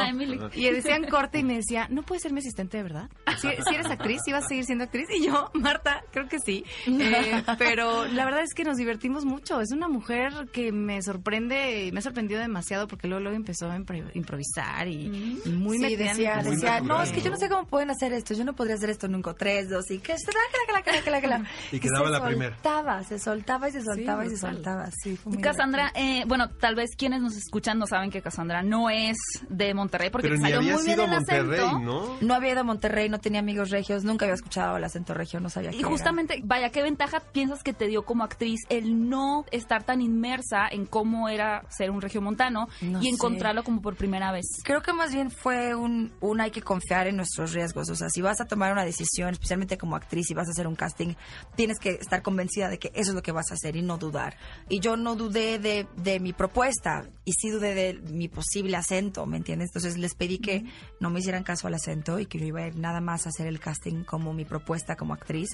[0.53, 3.09] Y decían corte y me decía, ¿no puedes ser mi asistente de verdad?
[3.41, 5.07] Si, si eres actriz, si vas a seguir siendo actriz?
[5.09, 6.65] Y yo, Marta, creo que sí.
[6.87, 9.61] Eh, pero la verdad es que nos divertimos mucho.
[9.61, 13.77] Es una mujer que me sorprende, me ha sorprendido demasiado porque luego, luego empezó a
[14.13, 18.13] improvisar y, muy sí, decía, decía no, es que yo no sé cómo pueden hacer
[18.13, 18.33] esto.
[18.33, 19.33] Yo no podría hacer esto nunca.
[19.33, 20.15] Tres, dos, y que
[21.71, 22.55] y quedaba la primera.
[22.55, 24.89] Se soltaba, se soltaba y se soltaba y se soltaba.
[24.91, 29.17] Sí, Cassandra, eh, bueno, tal vez quienes nos escuchan no saben que Cassandra no es
[29.49, 31.79] de Monterrey porque salió muy bien el acento.
[31.79, 32.17] ¿no?
[32.21, 35.39] no había ido a Monterrey, no tenía amigos regios, nunca había escuchado el acento regio,
[35.39, 39.45] no sabía Y justamente, vaya, ¿qué ventaja piensas que te dio como actriz el no
[39.51, 44.45] estar tan inmersa en cómo era ser un regiomontano y encontrarlo como por primera vez?
[44.63, 47.89] Creo que más bien fue un, un hay que confiar en nuestros riesgos.
[47.89, 50.67] O sea, si vas a tomar una decisión, especialmente como actriz, y vas a hacer
[50.67, 51.15] un casting,
[51.55, 53.97] tienes que estar convencida de que eso es lo que vas a hacer y no
[53.97, 54.37] dudar.
[54.69, 59.25] Y yo no dudé de, de mi propuesta y sí dudé de mi posible acento,
[59.25, 59.69] ¿me entiendes?
[59.69, 60.65] Entonces les pedí que
[60.99, 63.29] no me hicieran caso al acento y que yo iba a ir nada más a
[63.29, 64.54] hacer el casting como mi propuesta
[64.95, 65.49] como actriz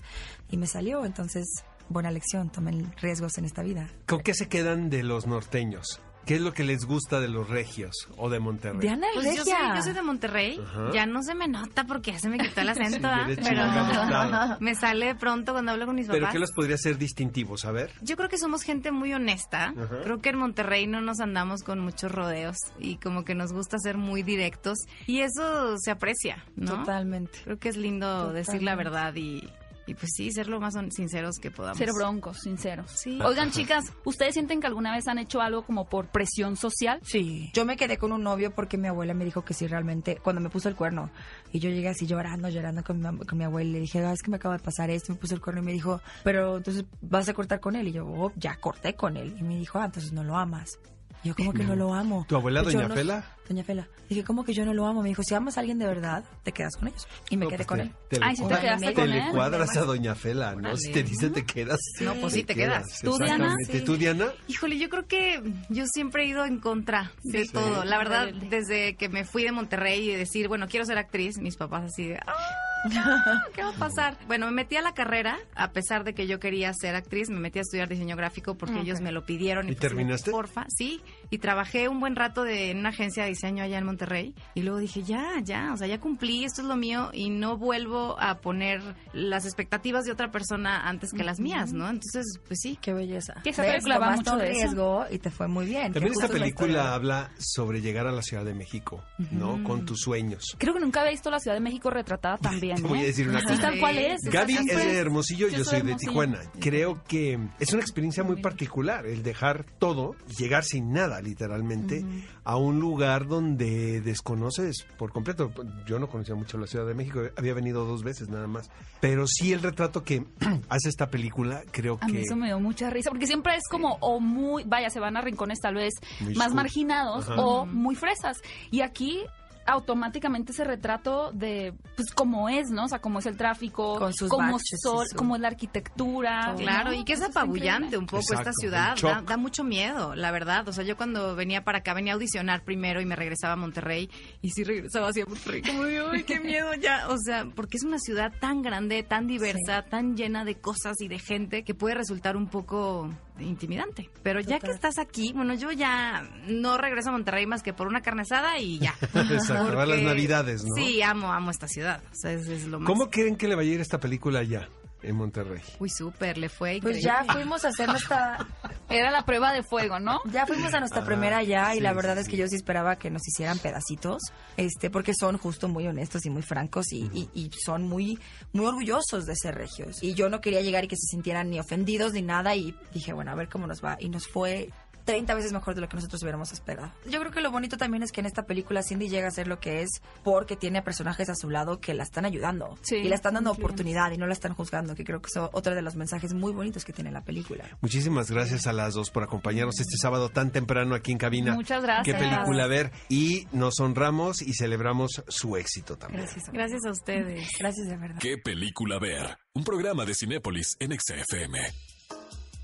[0.50, 1.06] y me salió.
[1.06, 1.46] Entonces,
[1.90, 3.90] buena lección, tomen riesgos en esta vida.
[4.08, 6.02] ¿Con qué se quedan de los norteños?
[6.26, 8.80] ¿Qué es lo que les gusta de los regios o de Monterrey?
[8.80, 10.62] Diana pues yo, soy, yo soy, de Monterrey.
[10.94, 13.10] Ya no se me nota porque ya se me quitó el acento,
[13.44, 16.20] pero me sale pronto cuando hablo con mis papás.
[16.20, 17.66] ¿Pero qué los podría ser distintivos?
[17.66, 17.92] A ver.
[18.02, 19.74] Yo creo que somos gente muy honesta.
[20.04, 23.78] Creo que en Monterrey no nos andamos con muchos rodeos y como que nos gusta
[23.80, 26.78] ser muy directos y eso se aprecia, ¿no?
[26.78, 27.40] Totalmente.
[27.44, 29.44] Creo que es lindo decir la verdad y,
[29.88, 31.78] y pues sí, ser lo más sinceros que podamos.
[31.78, 32.92] Ser broncos, sinceros.
[32.92, 33.20] Sí.
[33.24, 37.00] Oigan, chicas, ¿ustedes sienten que alguna vez han hecho algo como por presión social?
[37.04, 37.50] Sí.
[37.54, 40.42] Yo me quedé con un novio porque mi abuela me dijo que sí, realmente, cuando
[40.42, 41.10] me puso el cuerno,
[41.52, 44.14] y yo llegué así llorando, llorando con mi, con mi abuela, y le dije, ah,
[44.14, 46.58] es que me acaba de pasar esto, me puso el cuerno, y me dijo, pero
[46.58, 47.88] entonces vas a cortar con él.
[47.88, 49.36] Y yo, oh, ya corté con él.
[49.40, 50.80] Y me dijo, ah, entonces no lo amas.
[51.24, 52.26] Yo como que no, lo amo.
[52.28, 53.24] ¿Tu abuela, pues doña Fela?
[53.48, 53.88] Doña Fela.
[54.10, 55.04] Dije, como que yo no lo amo?
[55.04, 57.08] Me dijo, si amas a alguien de verdad, te quedas con ellos.
[57.30, 57.92] Y me quedé pues con él.
[58.22, 59.20] Ay, si te quedaste con él.
[59.20, 60.76] Te le cuadras a doña Fela, ¿no?
[60.78, 61.80] Si te dice te quedas.
[62.00, 63.00] No, pues sí, te, quedas.
[63.04, 63.56] ¿Tú, Diana?
[63.86, 64.32] ¿Tú, Diana?
[64.48, 67.84] Híjole, yo creo que yo siempre he ido en contra de todo.
[67.84, 71.56] La verdad, desde que me fui de Monterrey y decir, bueno, quiero ser actriz, mis
[71.56, 72.20] papás así de...
[72.26, 72.71] ¡Ah!
[73.56, 74.18] ¿Qué va a pasar?
[74.28, 77.40] Bueno, me metí a la carrera, a pesar de que yo quería ser actriz, me
[77.40, 79.68] metí a estudiar diseño gráfico porque ellos me lo pidieron.
[79.68, 80.32] ¿Y, ¿Y pues, terminaste?
[80.32, 81.02] Porfa, sí.
[81.32, 84.36] Y trabajé un buen rato de, en una agencia de diseño allá en Monterrey.
[84.54, 87.58] Y luego dije, ya, ya, o sea, ya cumplí, esto es lo mío y no
[87.58, 88.82] vuelvo a poner
[89.14, 91.90] las expectativas de otra persona antes que las mías, ¿no?
[91.90, 92.78] Entonces, pues sí.
[92.82, 93.36] Qué belleza.
[93.44, 95.94] Que esa película va mucho de riesgo y te fue muy bien.
[95.94, 99.64] También esta película habla sobre llegar a la Ciudad de México, ¿no?
[99.64, 100.56] Con tus sueños.
[100.58, 102.76] Creo que nunca había visto la Ciudad de México retratada tan bien.
[102.76, 103.08] Te voy a ¿eh?
[103.08, 103.62] decir una cosa.
[103.62, 104.22] tal cual es.
[104.24, 106.40] Gaby es de Hermosillo, yo, soy de Tijuana.
[106.60, 112.04] Creo que es una experiencia muy particular el dejar todo y llegar sin nada, literalmente,
[112.44, 115.52] a un lugar donde desconoces por completo.
[115.86, 118.70] Yo no conocía mucho la Ciudad de México, había venido dos veces nada más.
[119.00, 120.26] Pero sí el retrato que
[120.70, 122.06] hace esta película, creo que...
[122.06, 125.00] A mí eso me dio mucha risa, porque siempre es como o muy, vaya, se
[125.00, 125.94] van a rincones tal vez
[126.36, 128.38] más marginados o muy fresas.
[128.72, 129.22] Y aquí
[129.66, 132.86] automáticamente ese retrato de pues como es, ¿no?
[132.86, 135.42] O sea, cómo es el tráfico, Con sus cómo, baches y sol, su- cómo es
[135.42, 136.54] la arquitectura.
[136.58, 136.94] Claro, ¿no?
[136.98, 138.96] y que es apabullante un poco Exacto, esta ciudad.
[139.26, 140.68] Da, mucho miedo, la verdad.
[140.68, 143.58] O sea, yo cuando venía para acá, venía a audicionar primero y me regresaba a
[143.58, 144.10] Monterrey.
[144.42, 145.62] Y sí regresaba hacia Monterrey.
[145.62, 147.08] Como de, ¡ay, qué miedo ya!
[147.10, 151.08] O sea, porque es una ciudad tan grande, tan diversa, tan llena de cosas y
[151.08, 153.10] de gente que puede resultar un poco
[153.44, 154.10] intimidante.
[154.24, 157.88] Pero ya que estás aquí, bueno, yo ya no regreso a Monterrey más que por
[157.88, 158.94] una carne asada y ya.
[159.02, 160.76] Exacto, a las Porque- navidades, ¿no?
[160.76, 162.02] Sí, amo, amo esta ciudad.
[162.12, 162.88] O sea, es, es lo más...
[162.88, 164.70] ¿Cómo creen que le va a ir esta película allá,
[165.04, 165.62] en Monterrey?
[165.80, 168.46] Uy, súper, le fue Pues ya fuimos a hacer nuestra...
[168.90, 170.20] Era la prueba de fuego, ¿no?
[170.32, 172.56] Ya fuimos a nuestra Ah, primera allá y la verdad sí, es que yo sí
[172.56, 174.22] esperaba que nos hicieran pedacitos,
[174.58, 178.20] este, porque son justo muy honestos y muy francos y, y- y son muy,
[178.54, 180.04] muy orgullosos de ser regios.
[180.04, 183.14] Y yo no quería llegar y que se sintieran ni ofendidos ni nada y dije,
[183.14, 183.96] bueno, a ver cómo nos va.
[184.00, 184.70] Y nos fue
[185.06, 186.92] 30 veces mejor de lo que nosotros hubiéramos esperado.
[187.10, 189.48] Yo creo que lo bonito también es que en esta película Cindy llega a ser
[189.48, 189.90] lo que es
[190.24, 193.52] porque tiene a personajes a su lado que la están ayudando y la están dando
[193.52, 196.52] oportunidad y no la están juzgando, que creo que es otro de los mensajes muy
[196.52, 197.66] bonitos que tiene la película.
[197.82, 201.54] Muchísimas gracias a las dos por acompañarnos este sábado tan temprano aquí en cabina.
[201.54, 202.06] Muchas gracias.
[202.06, 206.24] Qué película ver y nos honramos y celebramos su éxito también.
[206.24, 206.46] Gracias.
[206.52, 207.50] Gracias a ustedes.
[207.60, 208.20] Gracias de verdad.
[208.20, 209.38] Qué película ver.
[209.54, 211.91] Un programa de Cinépolis en XFM.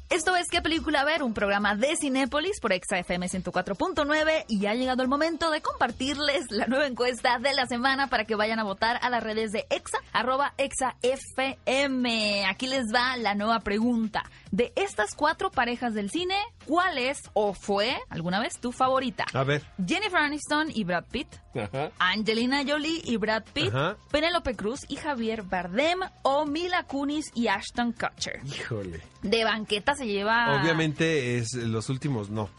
[0.09, 1.21] Esto es ¿Qué película ver?
[1.21, 6.65] Un programa de Cinépolis por ExaFM 104.9 y ha llegado el momento de compartirles la
[6.65, 9.97] nueva encuesta de la semana para que vayan a votar a las redes de Exa,
[10.13, 12.45] arroba ExaFM.
[12.45, 14.23] Aquí les va la nueva pregunta.
[14.51, 19.25] De estas cuatro parejas del cine, ¿cuál es o fue alguna vez tu favorita?
[19.33, 19.63] A ver.
[19.85, 21.91] Jennifer Aniston y Brad Pitt, Ajá.
[21.99, 23.97] Angelina Jolie y Brad Pitt, Ajá.
[24.11, 28.39] Penélope Cruz y Javier Bardem o Mila Kunis y Ashton Kutcher.
[28.45, 29.01] Híjole.
[29.21, 30.59] De banqueta se lleva.
[30.61, 32.49] Obviamente es los últimos no.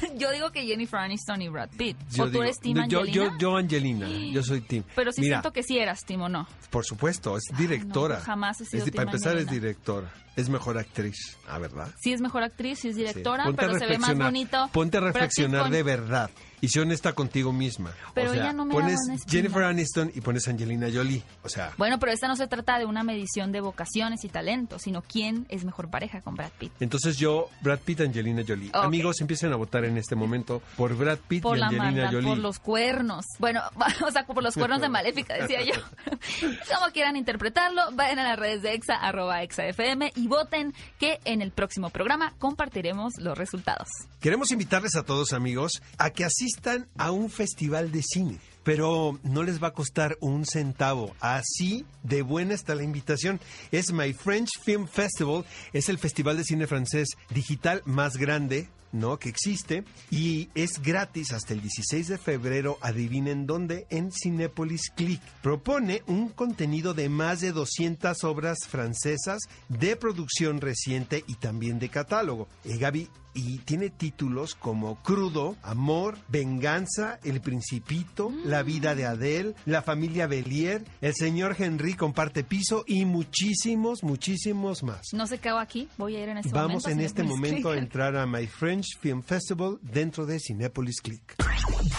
[0.18, 1.96] Yo digo que Jennifer Aniston y Brad Pitt.
[2.10, 3.12] Yo ¿O tú digo- eres Team yo, Angelina?
[3.32, 4.84] yo, yo Angelina, yo soy Team.
[4.94, 6.46] Pero sí Mira, siento que sí eras Team o no.
[6.70, 8.14] por supuesto, es directora.
[8.16, 11.58] no, yo jamás he sido Es team Para empezar es directora, es mejor actriz, ah,
[11.58, 11.88] ¿verdad?
[12.00, 13.52] Sí es mejor actriz, sí es directora, Sí.
[13.56, 14.68] Pero se ve más bonito.
[14.72, 16.30] Ponte a reflexionar con- de verdad
[16.64, 17.92] y sé honesta contigo misma.
[18.14, 18.98] Pero o sea, ella no me pones.
[19.28, 22.86] Jennifer Aniston y pones Angelina Jolie, o sea, Bueno, pero esta no se trata de
[22.86, 26.72] una medición de vocaciones y talentos, sino quién es mejor pareja con Brad Pitt.
[26.80, 28.70] entonces yo Brad Pitt, Angelina Jolie.
[28.72, 32.10] Amigos, empiecen a votar en este momento por Brad Pitt Por y la Angelina maldad,
[32.12, 32.28] Jolie.
[32.28, 33.26] por los cuernos.
[33.38, 33.60] Bueno,
[34.06, 35.74] o sea, por los cuernos de Maléfica, decía yo.
[36.74, 41.42] Como quieran interpretarlo, vayan a las redes de EXA, arroba EXAFM y voten que en
[41.42, 43.88] el próximo programa compartiremos los resultados.
[44.24, 48.40] Queremos invitarles a todos amigos a que asistan a un festival de cine.
[48.62, 51.14] Pero no les va a costar un centavo.
[51.20, 53.38] Así de buena está la invitación.
[53.70, 55.44] Es My French Film Festival.
[55.74, 59.18] Es el festival de cine francés digital más grande ¿no?
[59.18, 65.20] que existe y es gratis hasta el 16 de febrero, adivinen dónde, en Cinépolis Click.
[65.42, 71.90] Propone un contenido de más de 200 obras francesas de producción reciente y también de
[71.90, 72.48] catálogo.
[72.64, 79.54] Eh, Gaby, y tiene títulos como Crudo, Amor, Venganza, El Principito, La vida de Adele,
[79.66, 85.02] La familia Belier, El señor Henry comparte piso y muchísimos, muchísimos más.
[85.12, 86.90] No qué hago aquí, voy a ir en este Vamos momento.
[86.90, 91.34] en a este momento a entrar a My French Film Festival dentro de Cinepolis Click.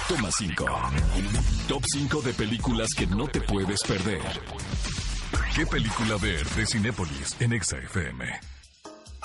[0.07, 0.65] Toma 5.
[1.67, 4.21] Top 5 de películas que no te puedes perder.
[5.55, 8.54] ¿Qué película ver de Cinépolis en XFM?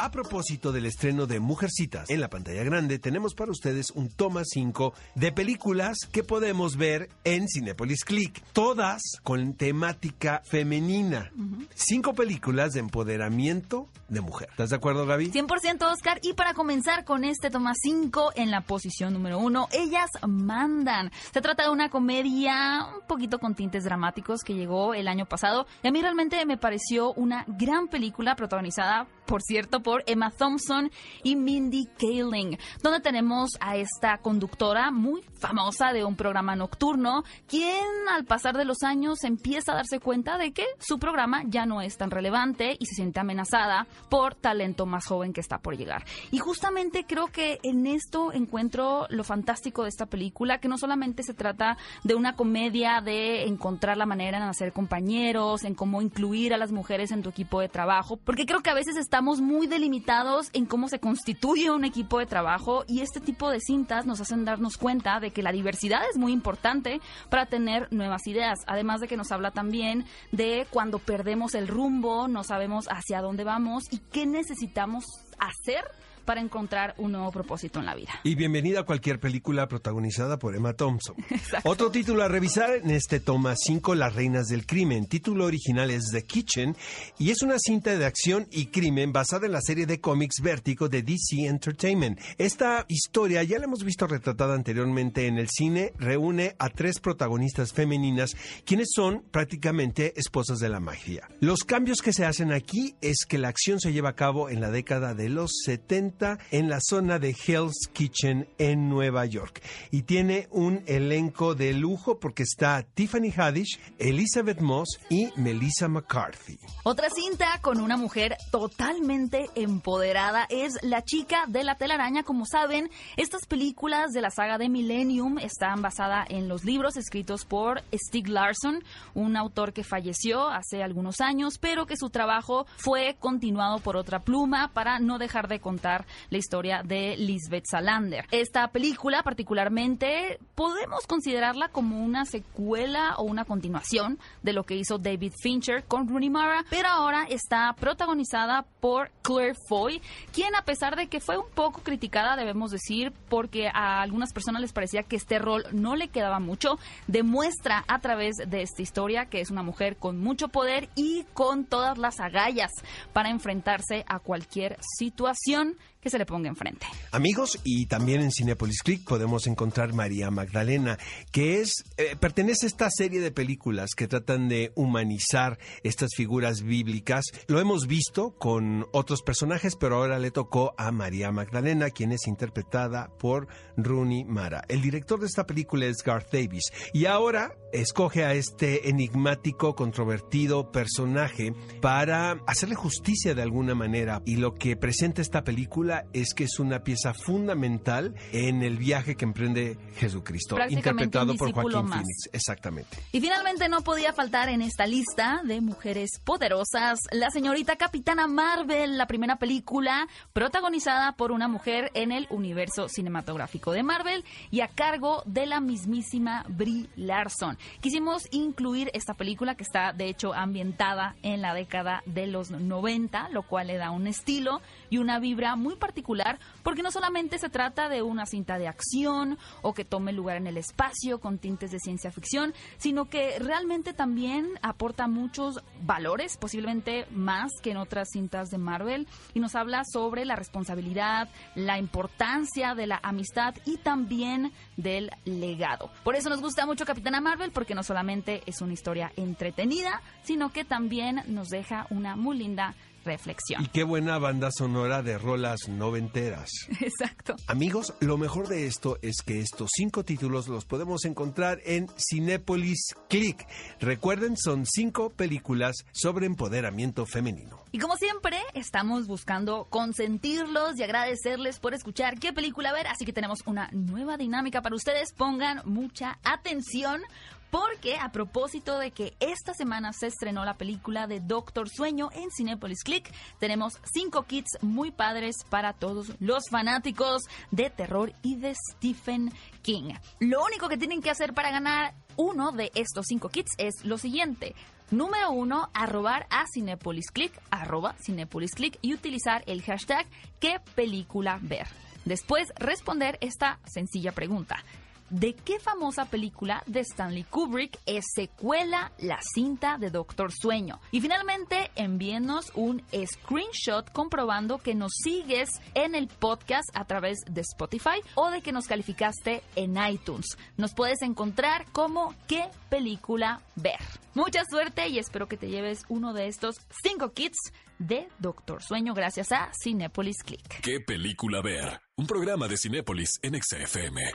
[0.03, 4.45] A propósito del estreno de Mujercitas en la pantalla grande, tenemos para ustedes un toma
[4.47, 11.31] 5 de películas que podemos ver en Cinepolis Click, todas con temática femenina.
[11.75, 14.49] Cinco películas de empoderamiento de mujer.
[14.53, 15.33] ¿Estás de acuerdo, Gaby?
[15.33, 16.19] 100% Oscar.
[16.23, 21.11] Y para comenzar con este toma 5 en la posición número 1, ellas mandan.
[21.31, 25.67] Se trata de una comedia un poquito con tintes dramáticos que llegó el año pasado.
[25.83, 30.91] Y a mí realmente me pareció una gran película protagonizada, por cierto, por Emma Thompson
[31.23, 37.85] y Mindy Kaling, donde tenemos a esta conductora muy famosa de un programa nocturno, quien
[38.11, 41.81] al pasar de los años empieza a darse cuenta de que su programa ya no
[41.81, 46.05] es tan relevante y se siente amenazada por talento más joven que está por llegar.
[46.31, 51.23] Y justamente creo que en esto encuentro lo fantástico de esta película, que no solamente
[51.23, 56.55] se trata de una comedia de encontrar la manera en hacer compañeros, en cómo incluir
[56.55, 59.67] a las mujeres en tu equipo de trabajo, porque creo que a veces estamos muy
[59.81, 64.21] delimitados en cómo se constituye un equipo de trabajo y este tipo de cintas nos
[64.21, 69.01] hacen darnos cuenta de que la diversidad es muy importante para tener nuevas ideas, además
[69.01, 73.85] de que nos habla también de cuando perdemos el rumbo, no sabemos hacia dónde vamos
[73.91, 75.05] y qué necesitamos
[75.39, 75.83] hacer
[76.31, 78.13] para encontrar un nuevo propósito en la vida.
[78.23, 81.17] Y bienvenida a cualquier película protagonizada por Emma Thompson.
[81.65, 85.07] Otro título a revisar en este toma 5, Las Reinas del Crimen.
[85.07, 86.77] Título original es The Kitchen
[87.19, 90.89] y es una cinta de acción y crimen basada en la serie de cómics Vértigo
[90.89, 92.21] de DC Entertainment.
[92.39, 97.73] Esta historia ya la hemos visto retratada anteriormente en el cine, reúne a tres protagonistas
[97.73, 101.29] femeninas quienes son prácticamente esposas de la magia.
[101.41, 104.61] Los cambios que se hacen aquí es que la acción se lleva a cabo en
[104.61, 106.20] la década de los 70
[106.51, 109.63] en la zona de Hell's Kitchen en Nueva York.
[109.91, 116.59] Y tiene un elenco de lujo porque está Tiffany Haddish, Elizabeth Moss y Melissa McCarthy.
[116.85, 122.23] Otra cinta con una mujer totalmente empoderada es La chica de la telaraña.
[122.23, 127.45] Como saben, estas películas de la saga de Millennium están basadas en los libros escritos
[127.45, 133.17] por Stieg Larsson, un autor que falleció hace algunos años, pero que su trabajo fue
[133.19, 138.27] continuado por otra pluma para no dejar de contar contar la historia de Lisbeth Salander.
[138.31, 144.99] Esta película particularmente podemos considerarla como una secuela o una continuación de lo que hizo
[144.99, 150.01] David Fincher con Rooney Mara, pero ahora está protagonizada por Claire Foy,
[150.33, 154.61] quien a pesar de que fue un poco criticada, debemos decir, porque a algunas personas
[154.61, 159.27] les parecía que este rol no le quedaba mucho, demuestra a través de esta historia
[159.27, 162.71] que es una mujer con mucho poder y con todas las agallas
[163.13, 166.87] para enfrentarse a cualquier situación que se le ponga enfrente.
[167.13, 170.99] Amigos, y también en Cinepolis Click podemos encontrar María Magdalena,
[171.31, 176.63] que es eh, pertenece a esta serie de películas que tratan de humanizar estas figuras
[176.63, 177.25] bíblicas.
[177.49, 182.27] Lo hemos visto con otros personajes, pero ahora le tocó a María Magdalena, quien es
[182.27, 184.65] interpretada por Rooney Mara.
[184.69, 190.73] El director de esta película es Garth Davis y ahora escoge a este enigmático, controvertido
[190.73, 196.45] personaje para hacerle justicia de alguna manera y lo que presenta esta película es que
[196.45, 202.29] es una pieza fundamental en el viaje que emprende Jesucristo, interpretado por Joaquín Phoenix.
[202.33, 202.99] Exactamente.
[203.13, 208.99] Y finalmente no podía faltar en esta lista de mujeres poderosas la señorita Capitana Marvel,
[208.99, 214.69] la primera película protagonizada por una mujer en el universo cinematográfico de Marvel y a
[214.69, 217.59] cargo de la mismísima Brie Larson.
[217.81, 223.29] Quisimos incluir esta película que está de hecho ambientada en la década de los 90,
[223.31, 224.61] lo cual le da un estilo
[224.91, 229.39] y una vibra muy particular porque no solamente se trata de una cinta de acción
[229.63, 233.93] o que tome lugar en el espacio con tintes de ciencia ficción, sino que realmente
[233.93, 239.83] también aporta muchos valores, posiblemente más que en otras cintas de Marvel, y nos habla
[239.91, 245.91] sobre la responsabilidad, la importancia de la amistad y también del legado.
[246.05, 250.53] Por eso nos gusta mucho Capitana Marvel porque no solamente es una historia entretenida, sino
[250.53, 252.75] que también nos deja una muy linda
[253.05, 253.63] reflexión.
[253.65, 256.51] Y qué buena banda sonora de rolas noventeras.
[256.81, 257.37] Exacto.
[257.47, 262.95] Amigos, lo mejor de esto es que estos cinco títulos los podemos encontrar en Cinépolis
[263.09, 263.47] Click.
[263.81, 267.65] Recuerden, son cinco películas sobre empoderamiento femenino.
[267.73, 273.13] Y como siempre, estamos buscando consentirlos y agradecerles por escuchar qué película ver, así que
[273.13, 275.13] tenemos una nueva dinámica para ustedes.
[275.13, 277.03] Pongan mucha atención
[277.51, 282.31] porque a propósito de que esta semana se estrenó la película de Doctor Sueño en
[282.31, 288.55] Cinepolis Click, tenemos cinco kits muy padres para todos los fanáticos de terror y de
[288.55, 289.33] Stephen
[289.63, 289.95] King.
[290.21, 293.99] Lo único que tienen que hacer para ganar uno de estos cinco kits es lo
[293.99, 294.55] siguiente.
[294.91, 300.07] Número uno, arrobar a Cinepolis Click, arroba Cinepolis Click y utilizar el hashtag
[300.41, 301.69] qué película ver.
[302.05, 304.65] Después responder esta sencilla pregunta.
[305.11, 310.79] ¿De qué famosa película de Stanley Kubrick es secuela la cinta de Doctor Sueño?
[310.93, 317.41] Y finalmente, envíenos un screenshot comprobando que nos sigues en el podcast a través de
[317.41, 320.39] Spotify o de que nos calificaste en iTunes.
[320.57, 323.81] Nos puedes encontrar como qué película ver.
[324.15, 326.55] Mucha suerte y espero que te lleves uno de estos
[326.85, 330.61] cinco kits de Doctor Sueño gracias a Cinepolis Click.
[330.61, 331.81] ¿Qué película ver?
[331.97, 334.13] Un programa de Cinepolis en XFM.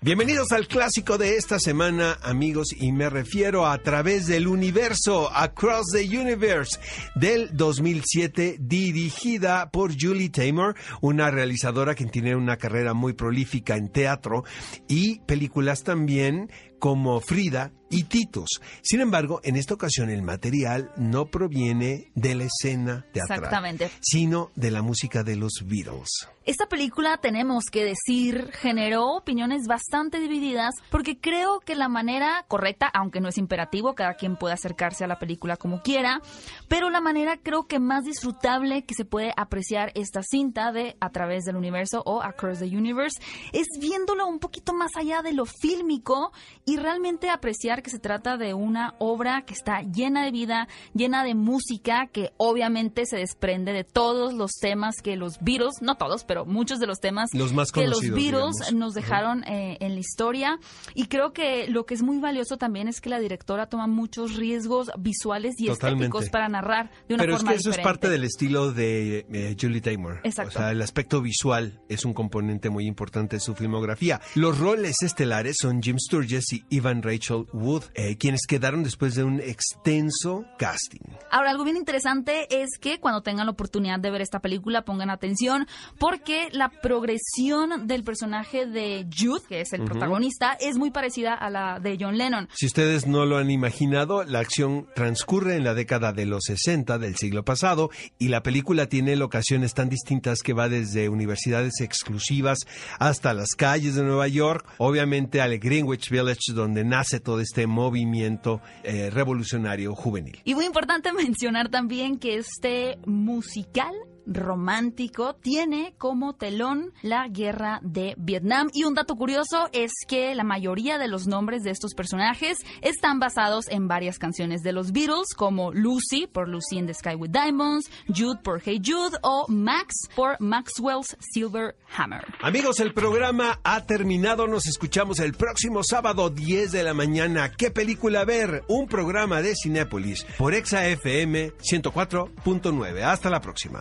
[0.00, 5.86] Bienvenidos al clásico de esta semana, amigos, y me refiero a través del universo, Across
[5.92, 6.78] the Universe,
[7.16, 13.88] del 2007, dirigida por Julie Taymor, una realizadora que tiene una carrera muy prolífica en
[13.88, 14.44] teatro
[14.86, 16.48] y películas también
[16.78, 18.60] como Frida y Titos.
[18.82, 23.90] Sin embargo, en esta ocasión el material no proviene de la escena teatral, Exactamente.
[24.00, 26.28] sino de la música de los Beatles.
[26.44, 32.90] Esta película, tenemos que decir, generó opiniones bastante divididas porque creo que la manera correcta,
[32.92, 36.22] aunque no es imperativo, cada quien puede acercarse a la película como quiera,
[36.68, 41.10] pero la manera creo que más disfrutable que se puede apreciar esta cinta de A
[41.10, 43.20] través del universo o Across the Universe
[43.52, 46.32] es viéndolo un poquito más allá de lo fílmico
[46.68, 51.24] y realmente apreciar que se trata de una obra que está llena de vida, llena
[51.24, 56.24] de música, que obviamente se desprende de todos los temas que los Beatles, no todos,
[56.24, 60.00] pero muchos de los temas los más que los Beatles nos dejaron eh, en la
[60.00, 60.58] historia.
[60.94, 64.36] Y creo que lo que es muy valioso también es que la directora toma muchos
[64.36, 68.10] riesgos visuales y estéticos para narrar de una pero forma es que eso es parte
[68.10, 70.20] del estilo de eh, Julie Taymor.
[70.22, 70.50] Exacto.
[70.50, 74.20] O sea, el aspecto visual es un componente muy importante de su filmografía.
[74.34, 79.14] Los roles estelares son Jim Sturgess y y Evan Rachel Wood, eh, quienes quedaron después
[79.14, 81.00] de un extenso casting.
[81.30, 85.10] Ahora, algo bien interesante es que cuando tengan la oportunidad de ver esta película pongan
[85.10, 85.66] atención
[85.98, 91.50] porque la progresión del personaje de Jude, que es el protagonista, es muy parecida a
[91.50, 92.48] la de John Lennon.
[92.54, 96.98] Si ustedes no lo han imaginado, la acción transcurre en la década de los 60
[96.98, 102.58] del siglo pasado y la película tiene locaciones tan distintas que va desde universidades exclusivas
[102.98, 108.60] hasta las calles de Nueva York, obviamente al Greenwich Village donde nace todo este movimiento
[108.82, 110.40] eh, revolucionario juvenil.
[110.44, 113.94] Y muy importante mencionar también que este musical
[114.28, 118.68] romántico tiene como telón la guerra de Vietnam.
[118.72, 123.18] Y un dato curioso es que la mayoría de los nombres de estos personajes están
[123.18, 127.30] basados en varias canciones de los Beatles, como Lucy por Lucy in the Sky with
[127.30, 132.24] Diamonds, Jude por Hey Jude o Max por Maxwell's Silver Hammer.
[132.40, 134.46] Amigos, el programa ha terminado.
[134.46, 137.52] Nos escuchamos el próximo sábado 10 de la mañana.
[137.52, 138.64] ¿Qué película ver?
[138.68, 143.02] Un programa de Cinépolis por Exa FM 104.9.
[143.02, 143.80] Hasta la próxima.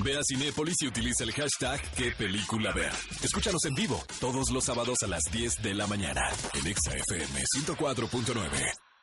[0.00, 2.92] Ve a Cinépolis y utiliza el hashtag qué película ver.
[3.22, 6.22] Escúchanos en vivo todos los sábados a las 10 de la mañana
[6.54, 8.93] en ExaFM 104.9.